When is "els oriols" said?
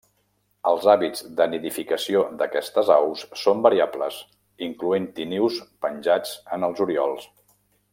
6.71-7.33